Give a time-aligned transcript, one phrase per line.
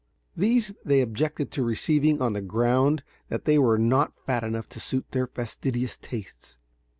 [0.35, 4.79] These they objected to receiving on the ground that they were not fat enough to
[4.79, 6.57] suit their fastidious tastes.